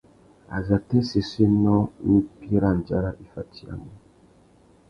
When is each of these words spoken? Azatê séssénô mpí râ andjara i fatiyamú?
Azatê 0.57 0.99
séssénô 1.09 1.77
mpí 2.13 2.53
râ 2.61 2.69
andjara 2.73 3.11
i 3.23 3.25
fatiyamú? 3.33 3.91